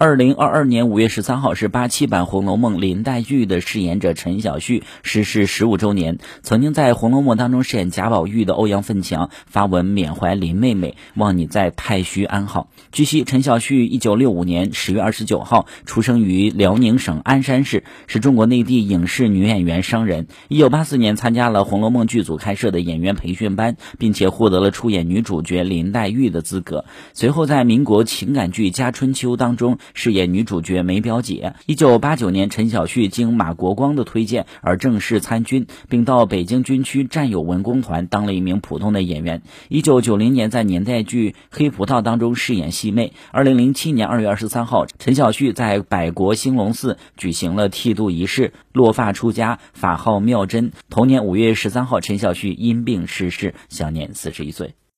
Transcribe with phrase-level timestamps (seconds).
[0.00, 6.18] 二零二二年五月十三号是八七版《红楼梦》林黛玉的饰演者陈晓旭逝世十五周年。
[6.44, 12.68] 曾经在《红楼梦》当中饰演贾宝玉的欧阳奋强发文缅怀林妹妹，望你在太虚安好。
[12.92, 20.28] 据悉，陈晓旭一九六五年十月二十九号出生于辽宁省鞍山市，是中国内地影视女演员、商人。
[20.46, 26.84] 一九八四年参加了《红楼梦》剧组开设的演员培训班，并且获得了出演女主角林黛玉的资格。
[27.14, 29.76] 随后在民国情感剧《家春秋》当中。
[29.94, 31.54] 饰演女主角梅表姐。
[31.66, 39.42] 一九八九年，陈晓旭经马国光的推荐而正式参军，并到北京军区战友文工团当了一名普通的演员。
[39.68, 43.12] 一九九零年，在年代剧《黑葡萄》当中饰演戏妹。
[43.30, 50.72] 二零零七年二月二十三号，陈晓旭在百国兴隆寺举行了剃度仪式，落发出家，法号妙真。
[50.88, 54.77] 同年五月十三号，陈晓旭因病逝世，享年四十一岁。